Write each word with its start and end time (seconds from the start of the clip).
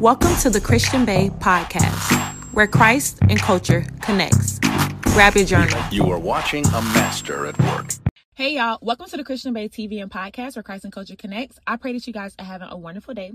Welcome 0.00 0.34
to 0.38 0.50
the 0.50 0.60
Christian 0.60 1.04
Bae 1.04 1.28
podcast, 1.38 2.12
where 2.52 2.66
Christ 2.66 3.20
and 3.28 3.38
culture 3.38 3.86
connects. 4.02 4.58
Grab 5.02 5.36
your 5.36 5.44
journal. 5.44 5.80
You 5.92 6.10
are 6.10 6.18
watching 6.18 6.66
a 6.66 6.82
master 6.82 7.46
at 7.46 7.56
work. 7.60 7.90
Hey 8.34 8.56
y'all, 8.56 8.78
welcome 8.82 9.06
to 9.06 9.16
the 9.16 9.22
Christian 9.22 9.52
Bae 9.54 9.68
TV 9.68 10.02
and 10.02 10.10
podcast 10.10 10.56
where 10.56 10.64
Christ 10.64 10.82
and 10.84 10.92
culture 10.92 11.14
connects. 11.14 11.60
I 11.66 11.76
pray 11.76 11.92
that 11.92 12.06
you 12.06 12.12
guys 12.12 12.34
are 12.40 12.44
having 12.44 12.68
a 12.70 12.76
wonderful 12.76 13.14
day. 13.14 13.32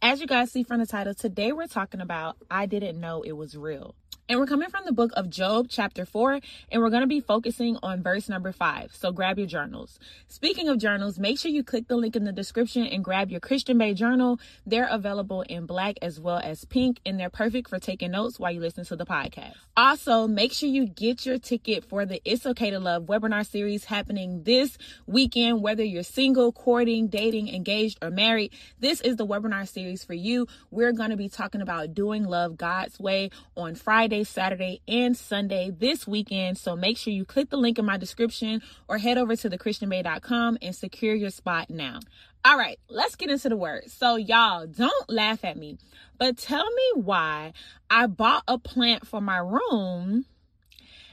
As 0.00 0.20
you 0.20 0.26
guys 0.26 0.50
see 0.50 0.62
from 0.62 0.80
the 0.80 0.86
title, 0.86 1.14
today 1.14 1.52
we're 1.52 1.66
talking 1.66 2.00
about 2.00 2.36
I 2.50 2.64
didn't 2.64 2.98
know 2.98 3.20
it 3.22 3.32
was 3.32 3.54
real. 3.54 3.94
And 4.30 4.38
we're 4.38 4.44
coming 4.44 4.68
from 4.68 4.84
the 4.84 4.92
book 4.92 5.10
of 5.16 5.30
Job, 5.30 5.68
chapter 5.70 6.04
4, 6.04 6.40
and 6.70 6.82
we're 6.82 6.90
going 6.90 7.00
to 7.00 7.06
be 7.06 7.20
focusing 7.20 7.78
on 7.82 8.02
verse 8.02 8.28
number 8.28 8.52
5. 8.52 8.94
So 8.94 9.10
grab 9.10 9.38
your 9.38 9.46
journals. 9.46 9.98
Speaking 10.26 10.68
of 10.68 10.76
journals, 10.76 11.18
make 11.18 11.38
sure 11.38 11.50
you 11.50 11.64
click 11.64 11.88
the 11.88 11.96
link 11.96 12.14
in 12.14 12.24
the 12.24 12.32
description 12.32 12.84
and 12.84 13.02
grab 13.02 13.30
your 13.30 13.40
Christian 13.40 13.78
Bae 13.78 13.94
journal. 13.94 14.38
They're 14.66 14.86
available 14.86 15.40
in 15.48 15.64
black 15.64 15.96
as 16.02 16.20
well 16.20 16.42
as 16.44 16.66
pink, 16.66 17.00
and 17.06 17.18
they're 17.18 17.30
perfect 17.30 17.70
for 17.70 17.78
taking 17.78 18.10
notes 18.10 18.38
while 18.38 18.52
you 18.52 18.60
listen 18.60 18.84
to 18.84 18.96
the 18.96 19.06
podcast. 19.06 19.54
Also, 19.78 20.26
make 20.26 20.52
sure 20.52 20.68
you 20.68 20.86
get 20.86 21.24
your 21.24 21.38
ticket 21.38 21.86
for 21.86 22.04
the 22.04 22.20
It's 22.26 22.44
Okay 22.44 22.68
to 22.68 22.80
Love 22.80 23.04
webinar 23.04 23.46
series 23.46 23.84
happening 23.84 24.42
this 24.42 24.76
weekend, 25.06 25.62
whether 25.62 25.82
you're 25.82 26.02
single, 26.02 26.52
courting, 26.52 27.06
dating, 27.06 27.48
engaged, 27.48 27.96
or 28.02 28.10
married. 28.10 28.52
This 28.78 29.00
is 29.00 29.16
the 29.16 29.26
webinar 29.26 29.66
series 29.66 30.04
for 30.04 30.12
you. 30.12 30.46
We're 30.70 30.92
going 30.92 31.10
to 31.10 31.16
be 31.16 31.30
talking 31.30 31.62
about 31.62 31.94
doing 31.94 32.24
love 32.24 32.58
God's 32.58 33.00
way 33.00 33.30
on 33.56 33.74
Friday 33.74 34.17
Friday, 34.18 34.24
Saturday, 34.24 34.80
and 34.88 35.16
Sunday 35.16 35.70
this 35.70 36.06
weekend. 36.06 36.58
So 36.58 36.74
make 36.74 36.96
sure 36.96 37.12
you 37.12 37.24
click 37.24 37.50
the 37.50 37.56
link 37.56 37.78
in 37.78 37.84
my 37.84 37.96
description 37.96 38.62
or 38.88 38.98
head 38.98 39.18
over 39.18 39.36
to 39.36 39.50
thechristianbae.com 39.50 40.58
and 40.60 40.74
secure 40.74 41.14
your 41.14 41.30
spot 41.30 41.70
now. 41.70 42.00
All 42.44 42.56
right, 42.56 42.78
let's 42.88 43.14
get 43.14 43.30
into 43.30 43.48
the 43.48 43.56
word. 43.56 43.90
So, 43.90 44.16
y'all, 44.16 44.66
don't 44.66 45.10
laugh 45.10 45.44
at 45.44 45.56
me, 45.56 45.76
but 46.18 46.38
tell 46.38 46.64
me 46.64 47.02
why 47.02 47.52
I 47.90 48.06
bought 48.06 48.44
a 48.48 48.58
plant 48.58 49.06
for 49.06 49.20
my 49.20 49.38
room 49.38 50.24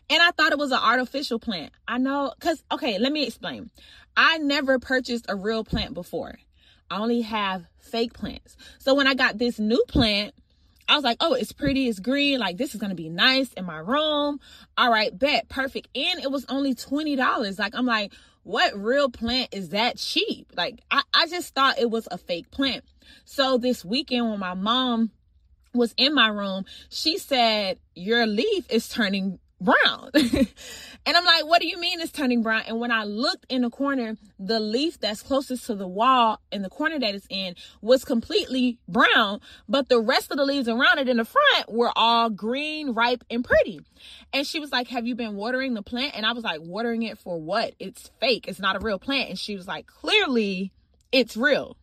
and 0.09 0.21
I 0.21 0.31
thought 0.31 0.52
it 0.52 0.59
was 0.59 0.71
an 0.71 0.80
artificial 0.81 1.39
plant. 1.39 1.73
I 1.87 1.97
know, 1.97 2.33
because, 2.39 2.63
okay, 2.71 2.97
let 2.99 3.11
me 3.11 3.25
explain. 3.25 3.69
I 4.15 4.37
never 4.37 4.80
purchased 4.80 5.25
a 5.27 5.35
real 5.35 5.63
plant 5.63 5.93
before, 5.93 6.37
I 6.89 6.97
only 6.97 7.21
have 7.21 7.65
fake 7.80 8.13
plants. 8.13 8.55
So, 8.80 8.93
when 8.93 9.08
I 9.08 9.13
got 9.13 9.37
this 9.37 9.59
new 9.59 9.83
plant, 9.87 10.33
I 10.88 10.95
was 10.95 11.03
like, 11.03 11.17
oh, 11.19 11.33
it's 11.33 11.52
pretty, 11.52 11.88
it's 11.88 12.00
green. 12.00 12.39
Like, 12.39 12.58
this 12.58 12.75
is 12.75 12.81
gonna 12.81 12.95
be 12.95 13.09
nice 13.09 13.52
in 13.53 13.66
my 13.66 13.78
room. 13.78 14.39
All 14.78 14.92
right, 14.92 15.17
bet, 15.17 15.50
perfect. 15.50 15.88
And 15.95 16.19
it 16.19 16.31
was 16.31 16.45
only 16.50 16.75
$20. 16.75 17.59
Like, 17.59 17.75
I'm 17.75 17.86
like, 17.86 18.14
what 18.44 18.77
real 18.77 19.09
plant 19.09 19.50
is 19.53 19.69
that 19.69 19.97
cheap? 19.97 20.52
Like, 20.55 20.80
I, 20.92 21.02
I 21.14 21.27
just 21.27 21.55
thought 21.55 21.80
it 21.80 21.89
was 21.89 22.08
a 22.11 22.17
fake 22.17 22.52
plant. 22.52 22.83
So 23.23 23.58
this 23.58 23.83
weekend 23.83 24.30
when 24.30 24.39
my 24.39 24.53
mom 24.53 25.11
was 25.73 25.94
in 25.97 26.14
my 26.14 26.27
room, 26.27 26.66
she 26.89 27.17
said, 27.17 27.80
Your 27.95 28.27
leaf 28.27 28.66
is 28.70 28.88
turning 28.88 29.39
brown. 29.61 30.11
and 30.14 31.17
I'm 31.17 31.25
like, 31.25 31.45
what 31.45 31.61
do 31.61 31.67
you 31.67 31.80
mean 31.80 32.02
it's 32.02 32.11
turning 32.11 32.44
brown? 32.44 32.64
And 32.67 32.80
when 32.80 32.92
I 32.92 33.03
looked 33.03 33.45
in 33.50 33.61
the 33.61 33.70
corner, 33.70 34.17
the 34.39 34.59
leaf 34.59 35.00
that's 35.00 35.22
closest 35.22 35.66
to 35.67 35.75
the 35.75 35.88
wall 35.88 36.42
in 36.52 36.61
the 36.61 36.70
corner 36.70 37.00
that 37.00 37.16
it's 37.16 37.28
in 37.30 37.56
was 37.81 38.03
completely 38.06 38.78
brown, 38.88 39.39
but 39.67 39.89
the 39.89 40.00
rest 40.00 40.31
of 40.31 40.38
the 40.38 40.45
leaves 40.45 40.67
around 40.67 41.00
it 41.00 41.09
in 41.09 41.17
the 41.17 41.26
front 41.26 41.72
were 41.72 41.92
all 41.95 42.30
green, 42.30 42.92
ripe, 42.92 43.23
and 43.30 43.44
pretty. 43.44 43.81
And 44.33 44.45
she 44.45 44.59
was 44.59 44.72
like, 44.72 44.88
Have 44.89 45.08
you 45.08 45.16
been 45.16 45.36
watering 45.36 45.73
the 45.73 45.83
plant? 45.83 46.16
And 46.16 46.26
I 46.26 46.33
was 46.33 46.44
like, 46.44 46.61
Watering 46.61 47.03
it 47.03 47.17
for 47.17 47.39
what? 47.39 47.73
It's 47.80 48.11
fake. 48.20 48.48
It's 48.48 48.59
not 48.59 48.76
a 48.76 48.80
real 48.80 49.00
plant. 49.00 49.30
And 49.30 49.39
she 49.39 49.56
was 49.56 49.67
like, 49.67 49.88
Clearly, 49.88 50.72
it's 51.11 51.38
real. 51.38 51.78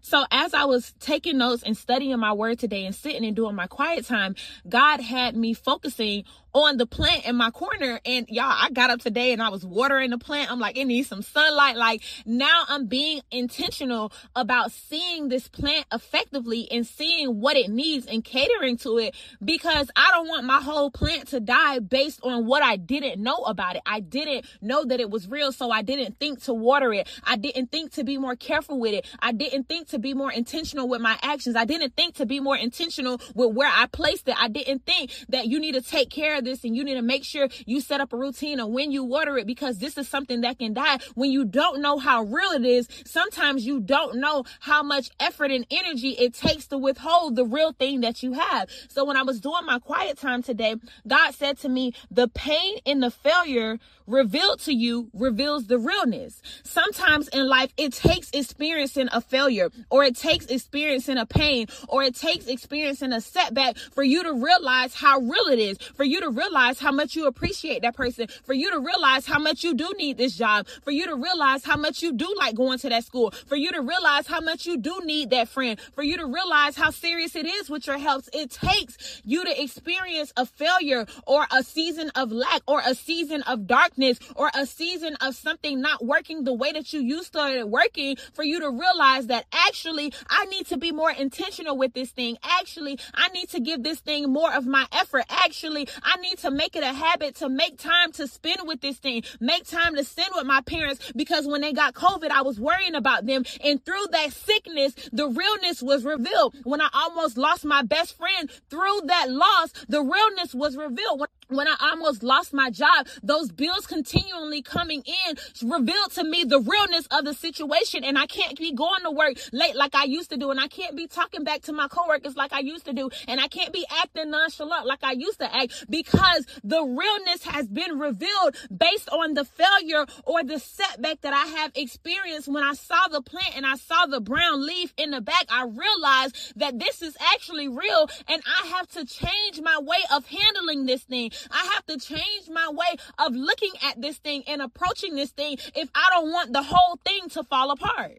So 0.00 0.24
as 0.30 0.54
I 0.54 0.64
was 0.64 0.94
taking 1.00 1.38
notes 1.38 1.62
and 1.62 1.76
studying 1.76 2.18
my 2.18 2.32
word 2.32 2.58
today 2.58 2.86
and 2.86 2.94
sitting 2.94 3.24
and 3.24 3.36
doing 3.36 3.54
my 3.54 3.66
quiet 3.66 4.06
time, 4.06 4.36
God 4.66 5.00
had 5.00 5.36
me 5.36 5.52
focusing 5.54 6.24
on 6.64 6.76
the 6.76 6.86
plant 6.86 7.26
in 7.26 7.36
my 7.36 7.50
corner. 7.50 8.00
And 8.04 8.26
y'all, 8.28 8.44
I 8.46 8.70
got 8.70 8.90
up 8.90 9.00
today 9.00 9.32
and 9.32 9.42
I 9.42 9.48
was 9.48 9.64
watering 9.64 10.10
the 10.10 10.18
plant. 10.18 10.50
I'm 10.50 10.58
like, 10.58 10.76
it 10.76 10.84
needs 10.84 11.08
some 11.08 11.22
sunlight. 11.22 11.76
Like 11.76 12.02
now 12.26 12.64
I'm 12.68 12.86
being 12.86 13.22
intentional 13.30 14.12
about 14.34 14.72
seeing 14.72 15.28
this 15.28 15.48
plant 15.48 15.86
effectively 15.92 16.70
and 16.70 16.86
seeing 16.86 17.40
what 17.40 17.56
it 17.56 17.70
needs 17.70 18.06
and 18.06 18.24
catering 18.24 18.76
to 18.78 18.98
it 18.98 19.14
because 19.44 19.90
I 19.96 20.10
don't 20.12 20.28
want 20.28 20.44
my 20.44 20.60
whole 20.60 20.90
plant 20.90 21.28
to 21.28 21.40
die 21.40 21.78
based 21.78 22.20
on 22.22 22.46
what 22.46 22.62
I 22.62 22.76
didn't 22.76 23.22
know 23.22 23.36
about 23.44 23.76
it. 23.76 23.82
I 23.86 24.00
didn't 24.00 24.46
know 24.60 24.84
that 24.84 25.00
it 25.00 25.10
was 25.10 25.28
real. 25.28 25.52
So 25.52 25.70
I 25.70 25.82
didn't 25.82 26.18
think 26.18 26.42
to 26.44 26.54
water 26.54 26.92
it. 26.92 27.08
I 27.24 27.36
didn't 27.36 27.70
think 27.70 27.92
to 27.92 28.04
be 28.04 28.18
more 28.18 28.36
careful 28.36 28.78
with 28.78 28.94
it. 28.94 29.06
I 29.20 29.32
didn't 29.32 29.64
think 29.64 29.88
to 29.88 29.98
be 29.98 30.14
more 30.14 30.32
intentional 30.32 30.88
with 30.88 31.00
my 31.00 31.18
actions. 31.22 31.56
I 31.56 31.64
didn't 31.64 31.96
think 31.96 32.16
to 32.16 32.26
be 32.26 32.40
more 32.40 32.56
intentional 32.56 33.20
with 33.34 33.54
where 33.54 33.70
I 33.72 33.86
placed 33.86 34.28
it. 34.28 34.36
I 34.38 34.48
didn't 34.48 34.84
think 34.86 35.12
that 35.28 35.46
you 35.46 35.60
need 35.60 35.72
to 35.72 35.82
take 35.82 36.10
care 36.10 36.38
of 36.38 36.44
this 36.48 36.64
and 36.64 36.76
you 36.76 36.84
need 36.84 36.94
to 36.94 37.02
make 37.02 37.24
sure 37.24 37.48
you 37.66 37.80
set 37.80 38.00
up 38.00 38.12
a 38.12 38.16
routine 38.16 38.60
of 38.60 38.68
when 38.68 38.90
you 38.90 39.04
water 39.04 39.36
it 39.38 39.46
because 39.46 39.78
this 39.78 39.96
is 39.98 40.08
something 40.08 40.40
that 40.42 40.58
can 40.58 40.72
die 40.72 40.98
when 41.14 41.30
you 41.30 41.44
don't 41.44 41.80
know 41.80 41.98
how 41.98 42.22
real 42.22 42.50
it 42.52 42.64
is. 42.64 42.88
Sometimes 43.04 43.66
you 43.66 43.80
don't 43.80 44.16
know 44.16 44.44
how 44.60 44.82
much 44.82 45.10
effort 45.20 45.50
and 45.50 45.66
energy 45.70 46.10
it 46.10 46.34
takes 46.34 46.66
to 46.68 46.78
withhold 46.78 47.36
the 47.36 47.44
real 47.44 47.72
thing 47.72 48.00
that 48.00 48.22
you 48.22 48.32
have. 48.32 48.68
So 48.88 49.04
when 49.04 49.16
I 49.16 49.22
was 49.22 49.40
doing 49.40 49.64
my 49.66 49.78
quiet 49.78 50.18
time 50.18 50.42
today, 50.42 50.76
God 51.06 51.34
said 51.34 51.58
to 51.58 51.68
me, 51.68 51.94
the 52.10 52.28
pain 52.28 52.76
and 52.86 53.02
the 53.02 53.10
failure 53.10 53.78
revealed 54.06 54.58
to 54.60 54.72
you 54.72 55.10
reveals 55.12 55.66
the 55.66 55.78
realness. 55.78 56.40
Sometimes 56.64 57.28
in 57.28 57.46
life, 57.46 57.72
it 57.76 57.92
takes 57.92 58.30
experiencing 58.30 59.08
a 59.12 59.20
failure 59.20 59.70
or 59.90 60.02
it 60.02 60.16
takes 60.16 60.46
experiencing 60.46 61.18
a 61.18 61.26
pain 61.26 61.66
or 61.88 62.02
it 62.02 62.16
takes 62.16 62.46
experiencing 62.46 63.12
a 63.12 63.20
setback 63.20 63.76
for 63.76 64.02
you 64.02 64.22
to 64.22 64.32
realize 64.32 64.94
how 64.94 65.20
real 65.20 65.46
it 65.52 65.58
is, 65.58 65.78
for 65.94 66.04
you 66.04 66.20
to 66.20 66.27
realize 66.30 66.78
how 66.78 66.92
much 66.92 67.16
you 67.16 67.26
appreciate 67.26 67.82
that 67.82 67.96
person, 67.96 68.28
for 68.44 68.54
you 68.54 68.70
to 68.70 68.78
realize 68.78 69.26
how 69.26 69.38
much 69.38 69.64
you 69.64 69.74
do 69.74 69.92
need 69.98 70.16
this 70.18 70.36
job, 70.36 70.66
for 70.82 70.90
you 70.90 71.06
to 71.06 71.14
realize 71.14 71.64
how 71.64 71.76
much 71.76 72.02
you 72.02 72.12
do 72.12 72.32
like 72.38 72.54
going 72.54 72.78
to 72.78 72.88
that 72.88 73.04
school, 73.04 73.32
for 73.46 73.56
you 73.56 73.70
to 73.72 73.80
realize 73.80 74.26
how 74.26 74.40
much 74.40 74.66
you 74.66 74.76
do 74.76 75.00
need 75.04 75.30
that 75.30 75.48
friend, 75.48 75.80
for 75.94 76.02
you 76.02 76.16
to 76.16 76.26
realize 76.26 76.76
how 76.76 76.90
serious 76.90 77.34
it 77.36 77.46
is 77.46 77.70
with 77.70 77.86
your 77.86 77.98
health. 77.98 78.28
It 78.32 78.50
takes 78.50 79.22
you 79.24 79.44
to 79.44 79.62
experience 79.62 80.32
a 80.36 80.46
failure 80.46 81.06
or 81.26 81.46
a 81.52 81.62
season 81.62 82.10
of 82.14 82.32
lack 82.32 82.62
or 82.66 82.80
a 82.84 82.94
season 82.94 83.42
of 83.42 83.66
darkness 83.66 84.18
or 84.36 84.50
a 84.54 84.66
season 84.66 85.16
of 85.20 85.34
something 85.34 85.80
not 85.80 86.04
working 86.04 86.44
the 86.44 86.54
way 86.54 86.72
that 86.72 86.92
you 86.92 87.00
used 87.00 87.32
to 87.32 87.64
working 87.66 88.16
for 88.34 88.44
you 88.44 88.60
to 88.60 88.70
realize 88.70 89.26
that 89.28 89.46
actually 89.52 90.12
I 90.28 90.46
need 90.46 90.66
to 90.66 90.76
be 90.76 90.92
more 90.92 91.10
intentional 91.10 91.76
with 91.76 91.94
this 91.94 92.10
thing. 92.10 92.36
Actually, 92.42 92.98
I 93.14 93.28
need 93.28 93.48
to 93.50 93.60
give 93.60 93.82
this 93.82 94.00
thing 94.00 94.32
more 94.32 94.52
of 94.52 94.66
my 94.66 94.86
effort. 94.92 95.24
Actually, 95.28 95.88
I 96.02 96.17
need 96.20 96.38
to 96.38 96.50
make 96.50 96.76
it 96.76 96.82
a 96.82 96.92
habit 96.92 97.36
to 97.36 97.48
make 97.48 97.78
time 97.78 98.12
to 98.12 98.26
spend 98.26 98.60
with 98.66 98.80
this 98.80 98.98
thing, 98.98 99.22
make 99.40 99.66
time 99.66 99.94
to 99.96 100.04
spend 100.04 100.30
with 100.34 100.46
my 100.46 100.60
parents 100.62 101.12
because 101.14 101.46
when 101.46 101.60
they 101.60 101.72
got 101.72 101.94
COVID, 101.94 102.30
I 102.30 102.42
was 102.42 102.60
worrying 102.60 102.94
about 102.94 103.26
them. 103.26 103.44
And 103.64 103.84
through 103.84 104.06
that 104.12 104.32
sickness, 104.32 104.94
the 105.12 105.28
realness 105.28 105.82
was 105.82 106.04
revealed. 106.04 106.54
When 106.64 106.80
I 106.80 106.88
almost 106.92 107.38
lost 107.38 107.64
my 107.64 107.82
best 107.82 108.16
friend 108.16 108.50
through 108.70 109.02
that 109.06 109.30
loss, 109.30 109.72
the 109.88 110.02
realness 110.02 110.54
was 110.54 110.76
revealed. 110.76 111.20
When 111.20 111.28
when 111.48 111.66
I 111.66 111.76
almost 111.80 112.22
lost 112.22 112.52
my 112.52 112.70
job, 112.70 113.06
those 113.22 113.50
bills 113.50 113.86
continually 113.86 114.62
coming 114.62 115.02
in 115.06 115.36
revealed 115.68 116.12
to 116.12 116.24
me 116.24 116.44
the 116.44 116.60
realness 116.60 117.06
of 117.10 117.24
the 117.24 117.34
situation. 117.34 118.04
And 118.04 118.18
I 118.18 118.26
can't 118.26 118.58
be 118.58 118.72
going 118.72 119.02
to 119.02 119.10
work 119.10 119.34
late 119.52 119.76
like 119.76 119.94
I 119.94 120.04
used 120.04 120.30
to 120.30 120.36
do. 120.36 120.50
And 120.50 120.60
I 120.60 120.68
can't 120.68 120.96
be 120.96 121.06
talking 121.06 121.44
back 121.44 121.62
to 121.62 121.72
my 121.72 121.88
coworkers 121.88 122.36
like 122.36 122.52
I 122.52 122.60
used 122.60 122.84
to 122.86 122.92
do. 122.92 123.10
And 123.26 123.40
I 123.40 123.48
can't 123.48 123.72
be 123.72 123.86
acting 124.02 124.30
nonchalant 124.30 124.86
like 124.86 125.02
I 125.02 125.12
used 125.12 125.38
to 125.40 125.54
act 125.54 125.86
because 125.88 126.46
the 126.62 126.82
realness 126.82 127.44
has 127.44 127.66
been 127.66 127.98
revealed 127.98 128.56
based 128.76 129.08
on 129.08 129.34
the 129.34 129.44
failure 129.44 130.06
or 130.24 130.44
the 130.44 130.58
setback 130.58 131.22
that 131.22 131.32
I 131.32 131.46
have 131.60 131.72
experienced 131.74 132.48
when 132.48 132.62
I 132.62 132.74
saw 132.74 133.08
the 133.08 133.22
plant 133.22 133.56
and 133.56 133.66
I 133.66 133.76
saw 133.76 134.06
the 134.06 134.20
brown 134.20 134.66
leaf 134.66 134.92
in 134.96 135.10
the 135.10 135.20
back. 135.20 135.46
I 135.48 135.64
realized 135.64 136.36
that 136.56 136.78
this 136.78 137.02
is 137.02 137.16
actually 137.34 137.68
real 137.68 138.08
and 138.28 138.42
I 138.46 138.66
have 138.68 138.88
to 138.88 139.06
change 139.06 139.60
my 139.62 139.78
way 139.80 139.98
of 140.12 140.26
handling 140.26 140.86
this 140.86 141.02
thing. 141.02 141.30
I 141.50 141.70
have 141.74 141.86
to 141.86 141.98
change 141.98 142.48
my 142.48 142.68
way 142.70 142.96
of 143.18 143.34
looking 143.34 143.72
at 143.84 144.00
this 144.00 144.18
thing 144.18 144.44
and 144.46 144.62
approaching 144.62 145.14
this 145.14 145.30
thing 145.30 145.58
if 145.74 145.88
I 145.94 146.08
don't 146.10 146.30
want 146.32 146.52
the 146.52 146.62
whole 146.62 146.98
thing 147.04 147.28
to 147.30 147.44
fall 147.44 147.70
apart 147.70 148.18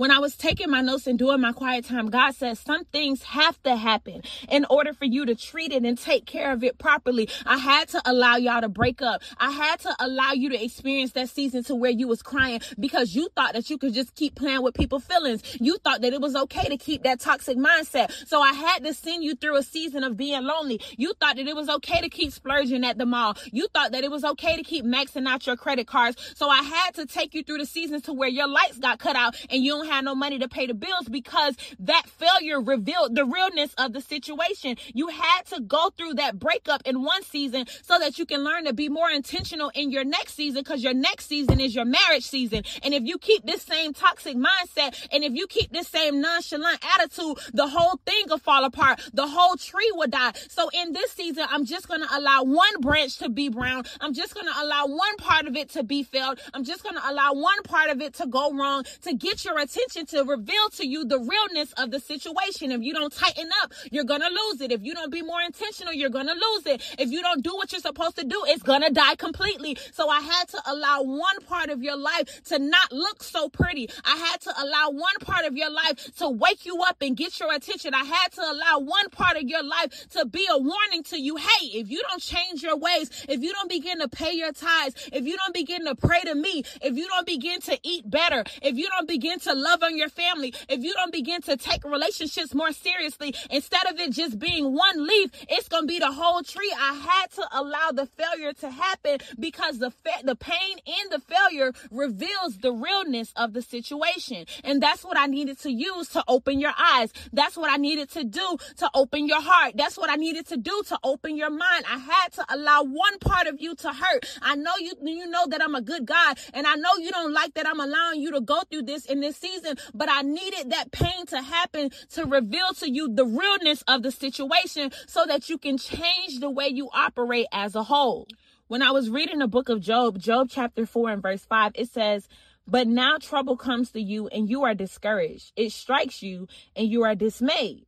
when 0.00 0.10
I 0.10 0.18
was 0.18 0.34
taking 0.34 0.70
my 0.70 0.80
notes 0.80 1.06
and 1.06 1.18
doing 1.18 1.42
my 1.42 1.52
quiet 1.52 1.84
time, 1.84 2.08
God 2.08 2.34
says 2.34 2.58
some 2.58 2.86
things 2.86 3.22
have 3.22 3.62
to 3.64 3.76
happen 3.76 4.22
in 4.48 4.64
order 4.70 4.94
for 4.94 5.04
you 5.04 5.26
to 5.26 5.34
treat 5.34 5.72
it 5.72 5.84
and 5.84 5.98
take 5.98 6.24
care 6.24 6.52
of 6.52 6.64
it 6.64 6.78
properly. 6.78 7.28
I 7.44 7.58
had 7.58 7.88
to 7.88 8.00
allow 8.06 8.36
y'all 8.36 8.62
to 8.62 8.70
break 8.70 9.02
up. 9.02 9.20
I 9.36 9.50
had 9.50 9.78
to 9.80 9.94
allow 10.00 10.32
you 10.32 10.48
to 10.48 10.64
experience 10.64 11.12
that 11.12 11.28
season 11.28 11.64
to 11.64 11.74
where 11.74 11.90
you 11.90 12.08
was 12.08 12.22
crying 12.22 12.62
because 12.78 13.14
you 13.14 13.28
thought 13.36 13.52
that 13.52 13.68
you 13.68 13.76
could 13.76 13.92
just 13.92 14.14
keep 14.14 14.36
playing 14.36 14.62
with 14.62 14.72
people's 14.72 15.04
feelings. 15.04 15.42
You 15.60 15.76
thought 15.84 16.00
that 16.00 16.14
it 16.14 16.20
was 16.22 16.34
okay 16.34 16.70
to 16.70 16.78
keep 16.78 17.02
that 17.02 17.20
toxic 17.20 17.58
mindset. 17.58 18.10
So 18.26 18.40
I 18.40 18.54
had 18.54 18.82
to 18.84 18.94
send 18.94 19.22
you 19.22 19.34
through 19.34 19.58
a 19.58 19.62
season 19.62 20.02
of 20.02 20.16
being 20.16 20.44
lonely. 20.44 20.80
You 20.96 21.12
thought 21.20 21.36
that 21.36 21.46
it 21.46 21.54
was 21.54 21.68
okay 21.68 22.00
to 22.00 22.08
keep 22.08 22.32
splurging 22.32 22.86
at 22.86 22.96
the 22.96 23.04
mall. 23.04 23.36
You 23.52 23.66
thought 23.74 23.92
that 23.92 24.02
it 24.02 24.10
was 24.10 24.24
okay 24.24 24.56
to 24.56 24.62
keep 24.62 24.86
maxing 24.86 25.28
out 25.28 25.46
your 25.46 25.56
credit 25.56 25.86
cards. 25.86 26.16
So 26.36 26.48
I 26.48 26.62
had 26.62 26.94
to 26.94 27.04
take 27.04 27.34
you 27.34 27.42
through 27.42 27.58
the 27.58 27.66
seasons 27.66 28.04
to 28.04 28.14
where 28.14 28.30
your 28.30 28.48
lights 28.48 28.78
got 28.78 28.98
cut 28.98 29.14
out 29.14 29.36
and 29.50 29.62
you 29.62 29.72
don't 29.72 29.89
have 29.90 30.04
no 30.04 30.14
money 30.14 30.38
to 30.38 30.48
pay 30.48 30.66
the 30.66 30.74
bills 30.74 31.08
because 31.10 31.56
that 31.80 32.04
failure 32.08 32.60
revealed 32.60 33.14
the 33.14 33.24
realness 33.24 33.74
of 33.74 33.92
the 33.92 34.00
situation. 34.00 34.76
You 34.94 35.08
had 35.08 35.42
to 35.46 35.60
go 35.60 35.90
through 35.90 36.14
that 36.14 36.38
breakup 36.38 36.82
in 36.84 37.02
one 37.02 37.22
season 37.22 37.66
so 37.82 37.98
that 37.98 38.18
you 38.18 38.26
can 38.26 38.44
learn 38.44 38.64
to 38.64 38.72
be 38.72 38.88
more 38.88 39.10
intentional 39.10 39.70
in 39.74 39.90
your 39.90 40.04
next 40.04 40.34
season 40.34 40.62
because 40.62 40.82
your 40.82 40.94
next 40.94 41.26
season 41.26 41.60
is 41.60 41.74
your 41.74 41.84
marriage 41.84 42.24
season. 42.24 42.62
And 42.82 42.94
if 42.94 43.02
you 43.04 43.18
keep 43.18 43.44
this 43.44 43.62
same 43.62 43.92
toxic 43.92 44.36
mindset 44.36 45.08
and 45.12 45.24
if 45.24 45.34
you 45.34 45.46
keep 45.46 45.72
this 45.72 45.88
same 45.88 46.20
nonchalant 46.20 46.78
attitude, 46.94 47.38
the 47.52 47.66
whole 47.66 47.98
thing 48.06 48.24
will 48.28 48.38
fall 48.38 48.64
apart. 48.64 49.00
The 49.12 49.26
whole 49.26 49.56
tree 49.56 49.90
will 49.94 50.08
die. 50.08 50.32
So 50.48 50.70
in 50.72 50.92
this 50.92 51.12
season, 51.12 51.46
I'm 51.50 51.64
just 51.64 51.88
going 51.88 52.00
to 52.00 52.08
allow 52.16 52.44
one 52.44 52.80
branch 52.80 53.18
to 53.18 53.28
be 53.28 53.48
brown. 53.48 53.84
I'm 54.00 54.14
just 54.14 54.34
going 54.34 54.46
to 54.46 54.62
allow 54.62 54.86
one 54.86 55.16
part 55.16 55.46
of 55.46 55.56
it 55.56 55.70
to 55.70 55.82
be 55.82 56.02
failed. 56.02 56.40
I'm 56.54 56.64
just 56.64 56.82
going 56.82 56.96
to 56.96 57.10
allow 57.10 57.32
one 57.34 57.62
part 57.64 57.90
of 57.90 58.00
it 58.00 58.14
to 58.14 58.26
go 58.26 58.52
wrong 58.54 58.84
to 59.02 59.14
get 59.14 59.44
your 59.44 59.58
attention 59.70 60.06
to 60.06 60.24
reveal 60.24 60.68
to 60.70 60.86
you 60.86 61.04
the 61.04 61.18
realness 61.18 61.72
of 61.76 61.90
the 61.90 62.00
situation. 62.00 62.72
If 62.72 62.82
you 62.82 62.92
don't 62.92 63.12
tighten 63.12 63.48
up, 63.62 63.72
you're 63.90 64.04
going 64.04 64.20
to 64.20 64.28
lose 64.28 64.60
it. 64.60 64.72
If 64.72 64.82
you 64.82 64.94
don't 64.94 65.12
be 65.12 65.22
more 65.22 65.40
intentional, 65.40 65.92
you're 65.92 66.10
going 66.10 66.26
to 66.26 66.34
lose 66.34 66.66
it. 66.66 66.82
If 66.98 67.10
you 67.10 67.22
don't 67.22 67.42
do 67.42 67.54
what 67.54 67.72
you're 67.72 67.80
supposed 67.80 68.16
to 68.16 68.24
do, 68.24 68.42
it's 68.46 68.62
going 68.62 68.82
to 68.82 68.90
die 68.90 69.14
completely. 69.14 69.76
So 69.92 70.08
I 70.08 70.20
had 70.20 70.48
to 70.48 70.62
allow 70.66 71.02
one 71.02 71.40
part 71.46 71.70
of 71.70 71.82
your 71.82 71.96
life 71.96 72.42
to 72.44 72.58
not 72.58 72.92
look 72.92 73.22
so 73.22 73.48
pretty. 73.48 73.88
I 74.04 74.16
had 74.16 74.40
to 74.42 74.52
allow 74.60 74.90
one 74.90 75.14
part 75.20 75.44
of 75.44 75.56
your 75.56 75.70
life 75.70 76.16
to 76.16 76.28
wake 76.28 76.66
you 76.66 76.82
up 76.82 76.96
and 77.00 77.16
get 77.16 77.38
your 77.38 77.52
attention. 77.52 77.94
I 77.94 78.04
had 78.04 78.32
to 78.32 78.42
allow 78.42 78.80
one 78.80 79.08
part 79.10 79.36
of 79.36 79.44
your 79.44 79.62
life 79.62 80.08
to 80.10 80.26
be 80.26 80.46
a 80.50 80.58
warning 80.58 81.02
to 81.04 81.20
you. 81.20 81.36
Hey, 81.36 81.66
if 81.66 81.90
you 81.90 82.02
don't 82.08 82.22
change 82.22 82.62
your 82.62 82.76
ways, 82.76 83.10
if 83.28 83.40
you 83.40 83.52
don't 83.52 83.68
begin 83.68 84.00
to 84.00 84.08
pay 84.08 84.32
your 84.32 84.52
tithes, 84.52 84.94
if 85.12 85.24
you 85.24 85.36
don't 85.36 85.54
begin 85.54 85.84
to 85.84 85.94
pray 85.94 86.20
to 86.22 86.34
me, 86.34 86.64
if 86.82 86.96
you 86.96 87.06
don't 87.08 87.26
begin 87.26 87.60
to 87.62 87.78
eat 87.82 88.08
better, 88.08 88.44
if 88.62 88.76
you 88.76 88.88
don't 88.88 89.06
begin 89.06 89.38
to 89.40 89.59
love 89.60 89.82
on 89.82 89.96
your 89.96 90.08
family, 90.08 90.54
if 90.68 90.82
you 90.82 90.92
don't 90.94 91.12
begin 91.12 91.42
to 91.42 91.56
take 91.56 91.84
relationships 91.84 92.54
more 92.54 92.72
seriously, 92.72 93.34
instead 93.50 93.86
of 93.86 93.98
it 93.98 94.12
just 94.12 94.38
being 94.38 94.74
one 94.74 95.06
leaf, 95.06 95.30
it's 95.48 95.68
going 95.68 95.84
to 95.84 95.86
be 95.86 95.98
the 95.98 96.12
whole 96.12 96.42
tree. 96.42 96.72
I 96.78 96.94
had 96.94 97.30
to 97.32 97.48
allow 97.52 97.90
the 97.92 98.06
failure 98.06 98.52
to 98.54 98.70
happen 98.70 99.18
because 99.38 99.78
the 99.78 99.90
fa- 99.90 100.22
the 100.24 100.36
pain 100.36 100.78
in 100.86 101.10
the 101.10 101.20
failure 101.20 101.72
reveals 101.90 102.58
the 102.58 102.72
realness 102.72 103.32
of 103.36 103.52
the 103.52 103.62
situation. 103.62 104.46
And 104.64 104.82
that's 104.82 105.04
what 105.04 105.16
I 105.18 105.26
needed 105.26 105.58
to 105.60 105.70
use 105.72 106.08
to 106.10 106.24
open 106.28 106.60
your 106.60 106.72
eyes. 106.78 107.12
That's 107.32 107.56
what 107.56 107.70
I 107.70 107.76
needed 107.76 108.10
to 108.12 108.24
do 108.24 108.56
to 108.78 108.90
open 108.94 109.26
your 109.26 109.40
heart. 109.40 109.74
That's 109.76 109.96
what 109.96 110.10
I 110.10 110.16
needed 110.16 110.46
to 110.48 110.56
do 110.56 110.82
to 110.88 110.98
open 111.02 111.36
your 111.36 111.50
mind. 111.50 111.84
I 111.90 111.98
had 111.98 112.32
to 112.34 112.44
allow 112.48 112.82
one 112.82 113.18
part 113.20 113.46
of 113.46 113.60
you 113.60 113.74
to 113.76 113.88
hurt. 113.92 114.26
I 114.42 114.56
know 114.56 114.72
you 114.78 114.92
you 115.04 115.26
know 115.28 115.46
that 115.48 115.62
I'm 115.62 115.74
a 115.74 115.82
good 115.82 116.06
God 116.06 116.38
and 116.54 116.66
I 116.66 116.74
know 116.76 116.90
you 116.98 117.10
don't 117.10 117.32
like 117.32 117.54
that 117.54 117.66
I'm 117.66 117.80
allowing 117.80 118.20
you 118.20 118.32
to 118.32 118.40
go 118.40 118.62
through 118.70 118.82
this 118.82 119.06
in 119.06 119.20
this 119.20 119.36
season, 119.36 119.49
but 119.94 120.08
I 120.10 120.22
needed 120.22 120.70
that 120.70 120.92
pain 120.92 121.26
to 121.26 121.40
happen 121.42 121.90
to 122.10 122.24
reveal 122.26 122.72
to 122.78 122.90
you 122.90 123.12
the 123.12 123.24
realness 123.24 123.82
of 123.88 124.02
the 124.02 124.10
situation 124.10 124.90
so 125.06 125.24
that 125.26 125.48
you 125.48 125.58
can 125.58 125.78
change 125.78 126.40
the 126.40 126.50
way 126.50 126.68
you 126.68 126.88
operate 126.92 127.46
as 127.52 127.74
a 127.74 127.82
whole. 127.82 128.26
When 128.68 128.82
I 128.82 128.92
was 128.92 129.10
reading 129.10 129.40
the 129.40 129.48
book 129.48 129.68
of 129.68 129.80
Job, 129.80 130.18
Job 130.18 130.48
chapter 130.50 130.86
4 130.86 131.10
and 131.10 131.22
verse 131.22 131.44
5, 131.44 131.72
it 131.74 131.88
says, 131.88 132.28
But 132.68 132.86
now 132.86 133.16
trouble 133.18 133.56
comes 133.56 133.90
to 133.92 134.00
you 134.00 134.28
and 134.28 134.48
you 134.48 134.62
are 134.62 134.74
discouraged. 134.74 135.52
It 135.56 135.72
strikes 135.72 136.22
you 136.22 136.46
and 136.76 136.88
you 136.88 137.02
are 137.02 137.16
dismayed. 137.16 137.86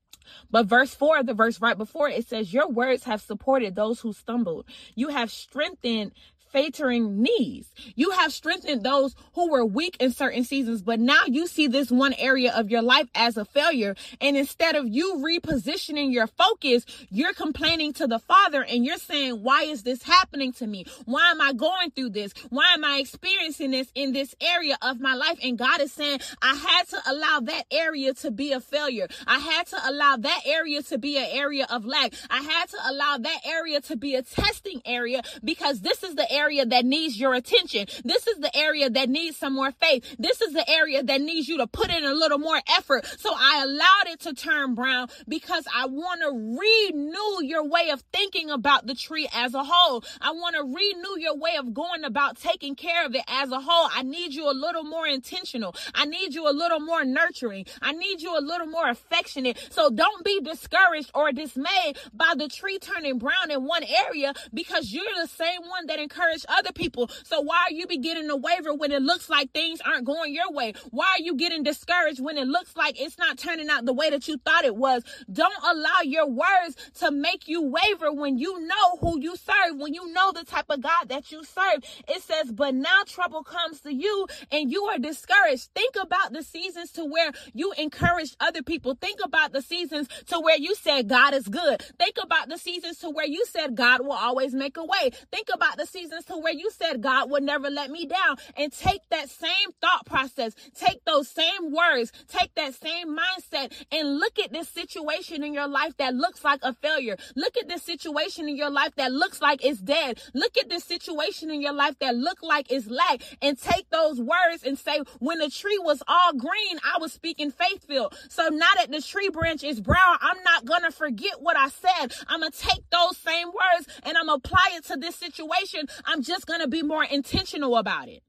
But 0.50 0.67
verse 0.67 0.94
4, 0.94 1.23
the 1.23 1.35
verse 1.35 1.61
right 1.61 1.76
before 1.76 2.09
it 2.09 2.26
says, 2.26 2.53
Your 2.53 2.69
words 2.69 3.05
have 3.05 3.20
supported 3.20 3.75
those 3.75 4.00
who 4.00 4.12
stumbled. 4.12 4.67
You 4.94 5.09
have 5.09 5.31
strengthened 5.31 6.12
faltering 6.52 7.22
knees. 7.22 7.66
You 7.94 8.10
have 8.10 8.32
strengthened 8.32 8.82
those 8.82 9.14
who 9.34 9.50
were 9.50 9.64
weak 9.64 9.96
in 10.00 10.12
certain 10.12 10.44
seasons, 10.44 10.82
but 10.82 11.00
now 11.00 11.22
you 11.26 11.46
see 11.46 11.66
this 11.66 11.90
one 11.90 12.14
area 12.14 12.52
of 12.54 12.70
your 12.70 12.82
life 12.82 13.08
as 13.14 13.37
a 13.37 13.44
failure. 13.44 13.96
And 14.20 14.37
instead 14.37 14.76
of 14.76 14.87
you 14.87 15.16
repositioning 15.16 16.12
your 16.12 16.26
focus, 16.26 16.84
you're 17.10 17.32
complaining 17.32 17.93
to 17.94 18.06
the 18.06 18.19
Father 18.19 18.62
and 18.62 18.84
you're 18.84 18.99
saying, 18.99 19.43
Why 19.43 19.62
is 19.62 19.82
this 19.82 20.02
happening 20.02 20.52
to 20.54 20.66
me? 20.66 20.84
Why 21.06 21.31
am 21.31 21.40
I 21.40 21.52
going 21.52 21.90
through 21.90 22.10
this? 22.10 22.32
Why 22.50 22.75
am 22.75 22.84
I 22.84 22.99
experiencing 22.99 23.70
this 23.70 23.88
in 23.94 24.12
this 24.12 24.34
area 24.40 24.76
of 24.82 25.00
my 25.00 25.14
life? 25.14 25.38
And 25.43 25.58
God 25.58 25.81
is 25.81 25.93
saying, 25.93 26.20
I 26.43 26.54
had 26.54 26.88
to 26.88 26.99
allow 27.10 27.40
that 27.40 27.64
area 27.70 28.14
to 28.14 28.31
be 28.31 28.52
a 28.52 28.60
failure. 28.60 29.08
I 29.26 29.38
had 29.38 29.66
to 29.69 29.76
allow 29.88 30.16
that 30.19 30.40
area 30.44 30.82
to 30.82 30.99
be 30.99 31.16
an 31.16 31.26
area 31.31 31.66
of 31.70 31.84
lack. 31.84 32.12
I 32.31 32.43
had 32.43 32.69
to 32.70 32.76
allow 32.87 33.19
that 33.19 33.40
area 33.46 33.81
to 33.82 33.96
be 33.96 34.14
a 34.14 34.22
testing 34.22 34.82
area 34.84 35.22
because 35.43 35.81
this 35.81 36.02
is 36.02 36.14
the 36.14 36.31
area 36.31 36.42
area 36.43 36.67
that 36.67 36.85
needs 36.85 37.19
your 37.19 37.35
attention. 37.35 37.87
This 38.05 38.27
is 38.27 38.39
the 38.39 38.55
area 38.56 38.91
that 38.91 39.09
needs 39.09 39.37
some 39.37 39.55
more 39.55 39.73
faith. 39.73 40.17
This 40.19 40.41
is 40.41 40.53
the 40.53 40.69
area 40.69 41.03
that 41.03 41.21
needs 41.21 41.49
you 41.49 41.59
to 41.59 41.67
put 41.67 41.91
in 41.91 42.05
a 42.05 42.15
little 42.15 42.39
more 42.39 42.61
effort. 42.77 43.06
So 43.19 43.31
I 43.33 43.62
allowed 43.65 44.12
it 44.12 44.21
to 44.21 44.35
turn 44.35 44.75
brown 44.75 45.09
because 45.29 45.65
I 45.75 45.87
want 45.87 46.21
to 46.23 46.31
renew 46.31 47.47
your 47.47 47.65
way 47.69 47.91
of 47.91 48.03
thinking 48.12 48.50
about 48.50 48.87
the 48.87 48.94
tree 48.94 49.29
as 49.33 49.55
a 49.55 49.62
whole. 49.65 50.05
I 50.21 50.33
want 50.33 50.56
to 50.56 50.62
renew 50.62 51.21
your 51.21 51.37
way 51.37 51.56
of 51.59 51.73
going 51.73 52.05
about 52.05 52.41
taking 52.41 52.75
care 52.75 53.06
of 53.06 53.15
it 53.15 53.25
as 53.29 53.50
a 53.50 53.61
whole. 53.61 53.88
I 53.95 54.03
need 54.03 54.35
you 54.35 54.50
a 54.50 54.56
little 54.65 54.85
more 54.85 55.06
intentional. 55.06 55.75
I 55.95 56.05
need 56.06 56.35
you 56.35 56.49
a 56.49 56.55
little 56.62 56.81
more 56.81 57.05
nurturing. 57.05 57.67
I 57.81 57.93
need 57.93 58.21
you 58.21 58.37
a 58.37 58.41
little 58.41 58.67
more 58.67 58.88
affectionate. 58.88 59.59
So 59.71 59.91
don't 59.91 60.25
be 60.25 60.41
discouraged 60.41 61.11
or 61.15 61.31
dismayed 61.33 61.99
by 62.12 62.33
the 62.37 62.49
tree 62.49 62.79
turning 62.79 63.19
brown 63.19 63.50
in 63.50 63.65
one 63.65 63.85
area 64.06 64.35
because 64.53 64.93
you're 64.93 65.05
the 65.21 65.29
same 65.29 65.62
one 65.69 65.87
that 65.87 65.99
encouraged 65.99 66.31
encourage 66.32 66.44
other 66.49 66.73
people. 66.73 67.11
So 67.25 67.40
why 67.40 67.67
are 67.69 67.73
you 67.73 67.87
beginning 67.87 68.29
to 68.29 68.37
waver 68.37 68.75
when 68.75 68.93
it 68.93 69.02
looks 69.02 69.29
like 69.29 69.52
things 69.52 69.81
aren't 69.81 70.05
going 70.05 70.34
your 70.34 70.50
way? 70.50 70.75
Why 70.90 71.17
are 71.19 71.23
you 71.23 71.34
getting 71.34 71.62
discouraged 71.62 72.20
when 72.20 72.38
it 72.38 72.46
looks 72.46 72.76
like 72.76 73.00
it's 73.00 73.19
not 73.19 73.38
turning 73.38 73.69
out 73.69 73.84
the 73.84 73.93
way 73.93 74.11
that 74.11 74.29
you 74.29 74.38
thought 74.38 74.64
it 74.64 74.76
was? 74.76 75.02
Don't 75.32 75.55
allow 75.62 76.02
your 76.05 76.29
words 76.29 76.76
to 77.00 77.11
make 77.11 77.49
you 77.49 77.62
waver 77.62 78.12
when 78.12 78.38
you 78.38 78.67
know 78.67 78.96
who 79.00 79.20
you 79.20 79.37
serve, 79.37 79.76
when 79.76 79.94
you 79.94 80.12
know 80.12 80.32
the 80.32 80.44
type 80.44 80.67
of 80.69 80.81
God 80.81 81.08
that 81.08 81.31
you 81.31 81.44
serve. 81.44 81.82
It 82.08 82.23
says, 82.23 82.50
but 82.52 82.75
now 82.75 83.02
trouble 83.06 83.43
comes 83.43 83.81
to 83.81 83.94
you 83.94 84.26
and 84.50 84.70
you 84.70 84.85
are 84.85 84.99
discouraged. 84.99 85.70
Think 85.75 85.96
about 86.00 86.32
the 86.32 86.43
seasons 86.43 86.93
to 86.93 87.05
where 87.05 87.32
you 87.52 87.73
encouraged 87.78 88.37
other 88.40 88.62
people. 88.62 88.96
Think 89.00 89.20
about 89.23 89.52
the 89.52 89.62
seasons 89.62 90.08
to 90.26 90.40
where 90.40 90.56
you 90.58 90.75
said 90.75 91.08
God 91.08 91.35
is 91.35 91.49
good. 91.49 91.82
Think 91.99 92.17
about 92.23 92.49
the 92.49 92.58
seasons 92.58 92.99
to 92.99 93.11
where 93.11 93.26
you 93.26 93.44
said 93.46 93.75
God 93.75 94.02
will 94.02 94.12
always 94.12 94.55
make 94.55 94.76
a 94.76 94.85
way. 94.85 95.11
Think 95.31 95.49
about 95.52 95.76
the 95.76 95.87
seasons 95.87 96.22
to 96.25 96.37
where 96.37 96.53
you 96.53 96.71
said 96.71 97.01
God 97.01 97.31
would 97.31 97.43
never 97.43 97.71
let 97.71 97.91
me 97.91 98.07
down 98.07 98.37
and 98.57 98.73
take 98.73 99.01
that 99.11 99.29
same 99.31 99.73
thought 99.81 100.07
process, 100.07 100.55
take 100.75 101.05
those 101.05 101.29
same 101.29 101.73
words, 101.73 102.13
take 102.29 102.55
that 102.55 102.75
same 102.75 103.17
mindset 103.17 103.73
and 103.91 104.19
look 104.19 104.38
at 104.38 104.52
this 104.52 104.69
situation 104.69 105.43
in 105.43 105.55
your 105.55 105.69
life 105.69 105.97
that 105.99 106.14
looks 106.14 106.45
like 106.45 106.61
a 106.62 106.73
failure. 106.75 107.17
Look 107.37 107.57
at 107.57 107.69
this 107.69 107.83
situation 107.83 108.49
in 108.49 108.57
your 108.57 108.71
life 108.71 108.95
that 108.97 109.12
looks 109.12 109.41
like 109.41 109.64
it's 109.64 109.81
dead. 109.81 110.21
Look 110.35 110.59
at 110.59 110.69
this 110.69 110.85
situation 110.85 111.50
in 111.50 111.61
your 111.61 111.73
life 111.73 111.99
that 112.00 112.17
look 112.17 112.43
like 112.43 112.71
it's 112.71 112.87
lack 112.87 113.23
and 113.41 113.59
take 113.59 113.88
those 113.91 114.21
words 114.21 114.62
and 114.64 114.79
say, 114.79 115.00
when 115.19 115.38
the 115.38 115.49
tree 115.49 115.79
was 115.83 116.02
all 116.07 116.33
green, 116.33 116.79
I 116.85 116.99
was 116.99 117.12
speaking 117.12 117.50
faith 117.50 117.87
filled. 117.87 118.14
So 118.29 118.49
now 118.49 118.67
that 118.76 118.91
the 118.91 119.00
tree 119.00 119.29
branch 119.31 119.64
is 119.64 119.81
brown, 119.81 120.19
I'm 120.21 120.43
not 120.45 120.67
to 120.83 120.91
forget 120.91 121.41
what 121.41 121.57
I 121.57 121.69
said. 121.69 122.12
I'm 122.29 122.43
to 122.43 122.50
take 122.50 122.88
those 122.91 123.17
same 123.17 123.49
words 123.49 124.00
and 124.02 124.17
I'm 124.17 124.26
to 124.26 124.35
apply 124.35 124.71
it 124.75 124.85
to 124.87 124.97
this 124.97 125.17
situation. 125.17 125.87
Just 126.21 126.47
going 126.47 126.61
to 126.61 126.69
be 126.69 126.83
more 126.83 127.04
intentional 127.04 127.76
about 127.76 128.09
it. 128.09 128.23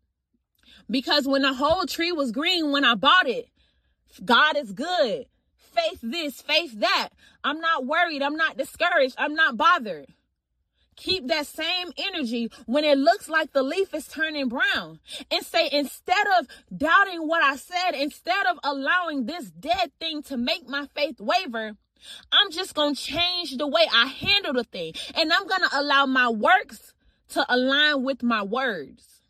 Because 0.90 1.28
when 1.28 1.42
the 1.42 1.54
whole 1.54 1.86
tree 1.86 2.12
was 2.13 2.32
green 2.32 2.72
when 2.72 2.86
I 2.86 2.96
bought 2.96 3.28
it, 3.28 3.50
God 4.24 4.56
is 4.56 4.72
good. 4.72 5.25
Faith 5.58 6.00
this, 6.02 6.42
faith 6.42 6.80
that. 6.80 7.10
I'm 7.44 7.60
not 7.60 7.86
worried. 7.86 8.22
I'm 8.22 8.38
not 8.38 8.58
discouraged. 8.58 9.16
I'm 9.18 9.34
not 9.34 9.58
bothered. 9.58 10.06
Keep 10.96 11.28
that 11.28 11.48
same 11.48 11.92
energy 11.98 12.52
when 12.68 12.84
it 12.84 12.98
looks 12.98 13.28
like 13.28 13.52
the 13.52 13.63
leaf 13.63 13.94
is 13.94 14.08
turning 14.08 14.48
brown 14.48 15.00
and 15.32 15.44
say, 15.44 15.68
instead 15.72 16.25
of 16.40 16.48
doubting 16.75 17.28
what 17.28 17.44
I 17.44 17.56
said, 17.56 17.92
instead 17.96 18.46
of 18.46 18.60
allowing 18.63 19.25
this 19.25 19.50
dead 19.50 19.92
thing 20.00 20.22
to 20.24 20.38
make 20.38 20.68
my 20.68 20.88
faith 20.94 21.20
waver, 21.20 21.72
I'm 22.32 22.52
just 22.52 22.75
going 22.75 22.96
to 22.96 23.02
change 23.02 23.58
the 23.58 23.68
way 23.68 23.88
I 23.92 24.06
handle 24.06 24.54
the 24.54 24.63
thing. 24.63 24.94
And 25.16 25.34
I'm 25.34 25.48
going 25.48 25.62
to 25.62 25.80
allow 25.80 26.06
my 26.06 26.30
works 26.30 26.93
to 27.34 27.46
align 27.54 28.04
with 28.04 28.24
my 28.24 28.44
words. 28.44 29.22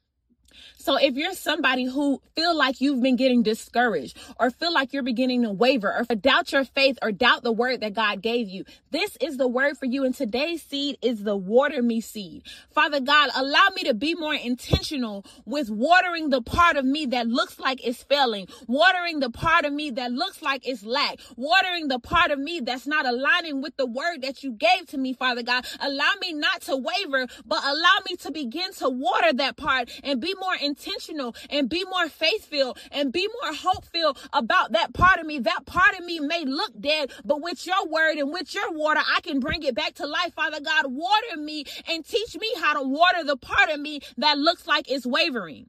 So 0.84 0.98
if 0.98 1.16
you're 1.16 1.34
somebody 1.34 1.86
who 1.86 2.22
feel 2.36 2.54
like 2.54 2.82
you've 2.82 3.02
been 3.02 3.16
getting 3.16 3.42
discouraged 3.42 4.18
or 4.38 4.50
feel 4.50 4.74
like 4.74 4.92
you're 4.92 5.02
beginning 5.02 5.44
to 5.44 5.50
waver 5.50 6.06
or 6.10 6.14
doubt 6.14 6.52
your 6.52 6.66
faith 6.66 7.00
or 7.02 7.14
doubt 7.14 7.42
the 7.42 7.54
word 7.54 7.80
that 7.80 7.94
God 7.94 8.22
gave 8.22 8.50
you, 8.50 8.66
this 8.92 9.16
is 9.22 9.38
the 9.38 9.48
word 9.48 9.78
for 9.78 9.86
you. 9.86 10.04
And 10.04 10.14
today's 10.14 10.62
seed 10.62 10.98
is 11.02 11.24
the 11.24 11.38
water 11.38 11.82
me 11.82 12.02
seed. 12.02 12.44
Father 12.70 13.00
God, 13.00 13.30
allow 13.34 13.70
me 13.74 13.84
to 13.86 13.94
be 13.94 14.14
more 14.14 14.36
intentional 14.36 15.26
with 15.46 15.70
watering 15.70 16.32
the 16.32 16.42
part 16.42 16.76
of 16.76 16.84
me 16.84 17.06
that 17.06 17.28
looks 17.28 17.60
like 17.60 17.80
it's 17.88 18.04
failing, 18.04 18.50
watering 18.68 19.22
the 19.22 19.30
part 19.30 19.64
of 19.64 19.72
me 19.72 19.90
that 19.92 20.12
looks 20.12 20.42
like 20.42 20.68
it's 20.68 20.84
lack, 20.84 21.18
watering 21.38 21.88
the 21.88 22.00
part 22.00 22.30
of 22.30 22.40
me 22.40 22.60
that's 22.60 22.86
not 22.86 23.06
aligning 23.06 23.62
with 23.62 23.78
the 23.78 23.86
word 23.86 24.22
that 24.22 24.44
you 24.44 24.52
gave 24.52 24.88
to 24.88 24.98
me, 24.98 25.14
Father 25.14 25.44
God. 25.44 25.66
Allow 25.80 26.12
me 26.20 26.34
not 26.34 26.60
to 26.64 26.76
waver, 26.76 27.26
but 27.46 27.64
allow 27.64 28.00
me 28.06 28.18
to 28.18 28.32
begin 28.32 28.74
to 28.74 28.90
water 28.90 29.32
that 29.32 29.56
part 29.56 29.90
and 30.04 30.20
be 30.20 30.36
more 30.42 30.56
intentional 30.56 30.73
intentional 30.74 31.36
and 31.52 31.70
be 31.70 31.86
more 31.86 32.10
faith 32.10 32.46
filled 32.46 32.80
and 32.92 33.12
be 33.14 33.28
more 33.42 33.54
hope 33.54 33.86
filled 33.86 34.18
about 34.34 34.72
that 34.72 34.94
part 34.94 35.20
of 35.20 35.26
me. 35.28 35.40
That 35.40 35.66
part 35.66 35.98
of 35.98 36.04
me 36.04 36.20
may 36.20 36.46
look 36.46 36.72
dead, 36.80 37.12
but 37.24 37.42
with 37.42 37.66
your 37.68 37.86
word 37.88 38.18
and 38.18 38.32
with 38.32 38.54
your 38.56 38.72
water, 38.72 39.02
I 39.16 39.22
can 39.22 39.40
bring 39.40 39.62
it 39.64 39.76
back 39.76 39.94
to 39.96 40.08
life. 40.08 40.34
Father 40.34 40.60
God, 40.62 40.86
water 40.88 41.38
me 41.38 41.66
and 41.88 42.04
teach 42.04 42.36
me 42.36 42.48
how 42.60 42.74
to 42.74 42.88
water 42.88 43.24
the 43.24 43.38
part 43.38 43.70
of 43.70 43.80
me 43.80 44.02
that 44.18 44.40
looks 44.40 44.66
like 44.66 44.90
it's 44.90 45.06
wavering. 45.06 45.68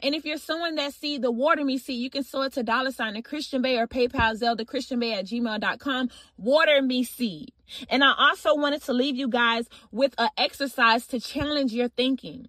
And 0.00 0.14
if 0.14 0.24
you're 0.24 0.38
someone 0.38 0.76
that 0.76 0.94
seed, 0.94 1.22
the 1.22 1.30
water 1.30 1.64
me 1.64 1.76
seed, 1.76 2.00
you 2.00 2.08
can 2.08 2.22
sow 2.22 2.42
it 2.42 2.52
to 2.52 2.62
dollar 2.62 2.92
sign 2.92 3.14
the 3.14 3.22
Christian 3.22 3.62
Bae 3.62 3.76
or 3.76 3.86
PayPal 3.86 4.36
Zelda 4.36 4.64
Christian 4.64 5.00
Bae 5.00 5.10
at 5.10 5.26
gmail.com. 5.26 6.10
Water 6.36 6.80
me 6.82 7.04
seed. 7.04 7.52
And 7.90 8.04
I 8.04 8.14
also 8.16 8.54
wanted 8.54 8.82
to 8.84 8.92
leave 8.92 9.16
you 9.16 9.28
guys 9.28 9.68
with 9.90 10.14
an 10.18 10.30
exercise 10.36 11.06
to 11.08 11.20
challenge 11.20 11.72
your 11.72 11.88
thinking. 11.88 12.48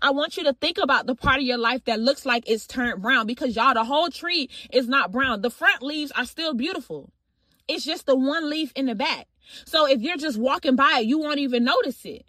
I 0.00 0.10
want 0.10 0.36
you 0.36 0.44
to 0.44 0.52
think 0.52 0.78
about 0.78 1.06
the 1.06 1.14
part 1.14 1.38
of 1.38 1.42
your 1.42 1.58
life 1.58 1.84
that 1.84 2.00
looks 2.00 2.26
like 2.26 2.44
it's 2.46 2.66
turned 2.66 3.02
brown 3.02 3.26
because 3.26 3.56
y'all, 3.56 3.74
the 3.74 3.84
whole 3.84 4.08
tree 4.08 4.48
is 4.72 4.88
not 4.88 5.12
brown. 5.12 5.42
The 5.42 5.50
front 5.50 5.82
leaves 5.82 6.12
are 6.12 6.24
still 6.24 6.54
beautiful. 6.54 7.12
It's 7.68 7.84
just 7.84 8.06
the 8.06 8.16
one 8.16 8.50
leaf 8.50 8.72
in 8.74 8.86
the 8.86 8.94
back. 8.94 9.28
So 9.64 9.86
if 9.86 10.00
you're 10.00 10.16
just 10.16 10.38
walking 10.38 10.76
by 10.76 10.98
it, 11.00 11.06
you 11.06 11.18
won't 11.18 11.38
even 11.38 11.64
notice 11.64 12.04
it. 12.04 12.26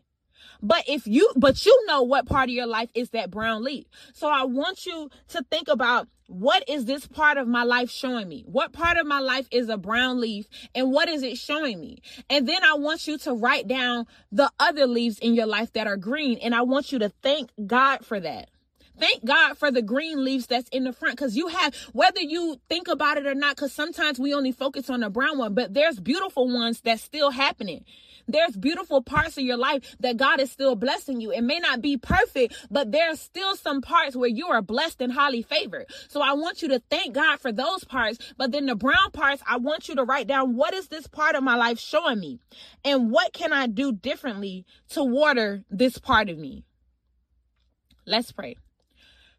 But 0.62 0.84
if 0.88 1.08
you, 1.08 1.32
but 1.36 1.66
you 1.66 1.86
know 1.88 2.04
what 2.04 2.28
part 2.28 2.50
of 2.50 2.54
your 2.54 2.68
life 2.68 2.90
is 2.94 3.10
that 3.12 3.32
brown 3.32 3.64
leaf. 3.64 3.86
So 4.14 4.28
I 4.28 4.44
want 4.44 4.86
you 4.86 5.10
to 5.30 5.44
think 5.50 5.68
about 5.68 6.08
what 6.32 6.64
is 6.68 6.86
this 6.86 7.08
part 7.08 7.38
of 7.38 7.48
my 7.48 7.64
life 7.64 7.92
showing 7.92 8.28
me? 8.28 8.44
What 8.48 8.74
part 8.74 8.98
of 8.98 9.06
my 9.06 9.20
life 9.20 9.48
is 9.52 9.70
a 9.70 9.78
brown 9.78 10.20
leaf 10.20 10.48
and 10.74 10.92
what 10.92 11.10
is 11.10 11.24
it 11.24 11.38
showing 11.38 11.80
me? 11.80 12.02
And 12.30 12.48
then 12.48 12.64
I 12.64 12.76
want 12.76 13.08
you 13.08 13.18
to 13.20 13.34
write 13.34 13.68
down 13.68 14.08
the 14.32 14.52
other 14.60 14.88
leaves 14.88 15.20
in 15.20 15.34
your 15.34 15.46
life 15.46 15.74
that 15.74 15.88
are 15.88 15.98
green. 15.98 16.38
And 16.40 16.56
I 16.56 16.62
want 16.62 16.92
you 16.92 17.00
to 17.00 17.10
thank 17.22 17.52
God 17.68 18.06
for 18.06 18.20
that 18.20 18.50
thank 19.00 19.26
God 19.26 19.58
for 19.58 19.72
the 19.72 19.82
green 19.82 20.24
leaves 20.24 20.46
that's 20.46 20.70
in 20.70 20.84
the 20.84 20.94
front 20.94 21.18
because 21.18 21.36
you 21.36 21.48
have, 21.48 21.76
whether 21.92 22.22
you 22.22 22.62
think 22.70 22.88
about 22.88 23.18
it 23.18 23.26
or 23.26 23.34
not, 23.34 23.56
because 23.56 23.74
sometimes 23.74 24.20
we 24.20 24.34
only 24.34 24.52
focus 24.52 24.90
on 24.90 25.00
the 25.00 25.10
brown 25.10 25.40
one, 25.40 25.56
but 25.56 25.74
there's 25.74 26.00
beautiful 26.00 26.48
ones 26.48 26.82
that's 26.82 27.02
still 27.02 27.32
happening. 27.32 27.84
There's 28.28 28.56
beautiful 28.56 29.02
parts 29.02 29.38
of 29.38 29.44
your 29.44 29.58
life 29.58 29.96
that 30.00 30.18
God 30.18 30.40
is 30.40 30.52
still 30.52 30.76
blessing 30.76 31.22
you. 31.22 31.32
It 31.32 31.42
may 31.42 31.60
not 31.60 31.82
be 31.82 31.98
perfect, 31.98 32.56
but 32.70 32.92
there's 32.92 33.20
still 33.20 33.56
some 33.56 33.82
parts 33.82 34.16
where 34.16 34.30
you 34.30 34.48
are 34.48 34.62
blessed 34.62 35.02
and 35.02 35.12
highly 35.12 35.42
favored. 35.42 35.88
So 36.08 36.22
I 36.22 36.34
want 36.34 36.62
you 36.62 36.70
to 36.70 36.82
thank 36.90 37.14
God 37.14 37.40
for 37.40 37.52
those 37.52 37.84
parts. 37.84 38.20
But 38.38 38.52
then 38.52 38.66
the 38.66 38.76
brown 38.76 39.12
parts, 39.12 39.42
I 39.48 39.58
want 39.58 39.90
you 39.90 39.96
to 39.96 40.04
write 40.04 40.28
down 40.28 40.56
what 40.56 40.74
is 40.74 40.88
this 40.88 41.08
part 41.08 41.36
of 41.36 41.44
my 41.44 41.56
life 41.56 41.80
showing 41.80 42.20
me? 42.20 42.40
And 42.84 43.12
what 43.12 43.34
can 43.34 43.54
I 43.54 43.68
do 43.68 43.92
differently 43.92 44.66
to 44.90 45.04
water 45.04 45.64
this 45.70 45.98
part 45.98 46.30
of 46.30 46.38
me? 46.38 46.64
Let's 48.06 48.32
pray. 48.32 48.58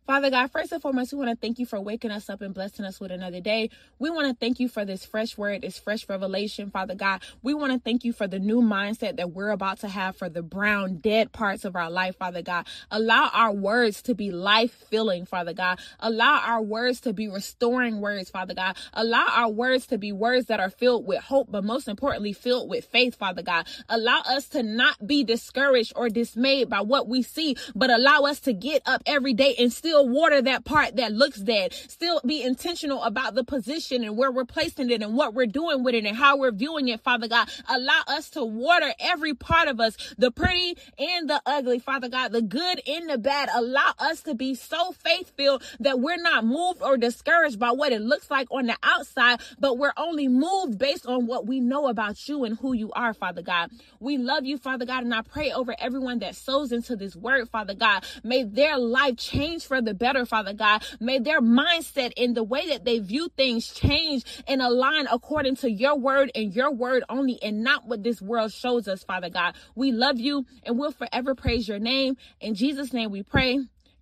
Father 0.04 0.30
God, 0.30 0.50
first 0.50 0.72
and 0.72 0.82
foremost, 0.82 1.12
we 1.12 1.18
want 1.20 1.30
to 1.30 1.36
thank 1.36 1.60
you 1.60 1.66
for 1.66 1.80
waking 1.80 2.10
us 2.10 2.28
up 2.28 2.42
and 2.42 2.52
blessing 2.52 2.84
us 2.84 2.98
with 2.98 3.12
another 3.12 3.40
day. 3.40 3.70
We 4.00 4.10
want 4.10 4.26
to 4.26 4.34
thank 4.34 4.58
you 4.58 4.66
for 4.66 4.84
this 4.84 5.04
fresh 5.06 5.38
word, 5.38 5.62
this 5.62 5.78
fresh 5.78 6.08
revelation, 6.08 6.70
Father 6.72 6.96
God. 6.96 7.22
We 7.40 7.54
want 7.54 7.72
to 7.72 7.78
thank 7.78 8.04
you 8.04 8.12
for 8.12 8.26
the 8.26 8.40
new 8.40 8.60
mindset 8.60 9.16
that 9.18 9.30
we're 9.30 9.50
about 9.50 9.78
to 9.80 9.88
have 9.88 10.16
for 10.16 10.28
the 10.28 10.42
brown, 10.42 10.96
dead 10.96 11.30
parts 11.30 11.64
of 11.64 11.76
our 11.76 11.88
life, 11.88 12.16
Father 12.16 12.42
God. 12.42 12.66
Allow 12.90 13.30
our 13.32 13.52
words 13.52 14.02
to 14.02 14.14
be 14.16 14.32
life 14.32 14.72
filling, 14.90 15.24
Father 15.24 15.52
God. 15.52 15.78
Allow 16.00 16.40
our 16.44 16.62
words 16.62 17.00
to 17.02 17.12
be 17.12 17.28
restoring 17.28 18.00
words, 18.00 18.28
Father 18.28 18.54
God. 18.54 18.76
Allow 18.94 19.28
our 19.28 19.50
words 19.50 19.86
to 19.86 19.98
be 19.98 20.10
words 20.10 20.46
that 20.46 20.58
are 20.58 20.70
filled 20.70 21.06
with 21.06 21.22
hope, 21.22 21.46
but 21.48 21.62
most 21.62 21.86
importantly, 21.86 22.32
filled 22.32 22.68
with 22.68 22.84
faith, 22.86 23.14
Father 23.14 23.42
God. 23.42 23.68
Allow 23.88 24.22
us 24.22 24.48
to 24.48 24.64
not 24.64 25.06
be 25.06 25.22
discouraged 25.22 25.92
or 25.94 26.08
dismayed 26.08 26.68
by 26.68 26.80
what 26.80 27.06
we 27.06 27.22
see, 27.22 27.54
but 27.76 27.88
allow 27.88 28.22
us 28.22 28.40
to 28.40 28.52
get 28.52 28.82
up 28.84 29.00
every 29.06 29.32
day 29.32 29.54
and 29.60 29.72
still 29.72 29.91
still 29.92 30.08
water 30.08 30.40
that 30.40 30.64
part 30.64 30.96
that 30.96 31.12
looks 31.12 31.38
dead. 31.38 31.70
Still 31.74 32.22
be 32.24 32.42
intentional 32.42 33.02
about 33.02 33.34
the 33.34 33.44
position 33.44 34.02
and 34.04 34.16
where 34.16 34.32
we're 34.32 34.46
placing 34.46 34.88
it 34.88 35.02
and 35.02 35.14
what 35.14 35.34
we're 35.34 35.44
doing 35.44 35.84
with 35.84 35.94
it 35.94 36.06
and 36.06 36.16
how 36.16 36.38
we're 36.38 36.50
viewing 36.50 36.88
it, 36.88 37.02
Father 37.02 37.28
God. 37.28 37.50
Allow 37.68 38.00
us 38.06 38.30
to 38.30 38.42
water 38.42 38.94
every 38.98 39.34
part 39.34 39.68
of 39.68 39.80
us, 39.80 39.98
the 40.16 40.30
pretty 40.30 40.78
and 40.98 41.28
the 41.28 41.42
ugly, 41.44 41.78
Father 41.78 42.08
God, 42.08 42.32
the 42.32 42.40
good 42.40 42.80
and 42.86 43.10
the 43.10 43.18
bad. 43.18 43.50
Allow 43.54 43.92
us 43.98 44.22
to 44.22 44.34
be 44.34 44.54
so 44.54 44.92
faith 44.92 45.30
filled 45.36 45.62
that 45.80 46.00
we're 46.00 46.16
not 46.16 46.46
moved 46.46 46.80
or 46.80 46.96
discouraged 46.96 47.58
by 47.58 47.72
what 47.72 47.92
it 47.92 48.00
looks 48.00 48.30
like 48.30 48.48
on 48.50 48.68
the 48.68 48.76
outside, 48.82 49.40
but 49.58 49.76
we're 49.76 49.92
only 49.98 50.26
moved 50.26 50.78
based 50.78 51.04
on 51.04 51.26
what 51.26 51.46
we 51.46 51.60
know 51.60 51.88
about 51.88 52.26
you 52.30 52.44
and 52.44 52.56
who 52.60 52.72
you 52.72 52.90
are, 52.92 53.12
Father 53.12 53.42
God. 53.42 53.70
We 54.00 54.16
love 54.16 54.46
you, 54.46 54.56
Father 54.56 54.86
God, 54.86 55.04
and 55.04 55.14
I 55.14 55.20
pray 55.20 55.52
over 55.52 55.76
everyone 55.78 56.20
that 56.20 56.34
sows 56.34 56.72
into 56.72 56.96
this 56.96 57.14
word, 57.14 57.50
Father 57.50 57.74
God. 57.74 58.06
May 58.24 58.44
their 58.44 58.78
life 58.78 59.18
change 59.18 59.66
for 59.66 59.81
the 59.84 59.94
better, 59.94 60.26
Father 60.26 60.52
God. 60.52 60.84
May 61.00 61.18
their 61.18 61.40
mindset 61.40 62.12
in 62.16 62.34
the 62.34 62.44
way 62.44 62.68
that 62.68 62.84
they 62.84 62.98
view 62.98 63.28
things 63.36 63.68
change 63.72 64.24
and 64.46 64.62
align 64.62 65.06
according 65.06 65.56
to 65.56 65.70
your 65.70 65.98
word 65.98 66.30
and 66.34 66.54
your 66.54 66.72
word 66.72 67.04
only 67.08 67.38
and 67.42 67.62
not 67.62 67.86
what 67.86 68.02
this 68.02 68.20
world 68.20 68.52
shows 68.52 68.88
us, 68.88 69.04
Father 69.04 69.30
God. 69.30 69.54
We 69.74 69.92
love 69.92 70.18
you 70.18 70.46
and 70.64 70.78
we'll 70.78 70.92
forever 70.92 71.34
praise 71.34 71.68
your 71.68 71.78
name. 71.78 72.16
In 72.40 72.54
Jesus' 72.54 72.92
name 72.92 73.10
we 73.10 73.22
pray. 73.22 73.60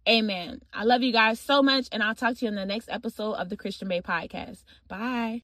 Amen. 0.08 0.62
I 0.72 0.84
love 0.84 1.02
you 1.02 1.12
guys 1.12 1.38
so 1.38 1.62
much, 1.62 1.88
and 1.92 2.02
I'll 2.02 2.14
talk 2.14 2.36
to 2.36 2.44
you 2.44 2.48
in 2.48 2.54
the 2.54 2.64
next 2.64 2.88
episode 2.88 3.34
of 3.34 3.50
the 3.50 3.56
Christian 3.56 3.88
Bae 3.88 4.00
Podcast. 4.00 4.64
Bye. 4.88 5.38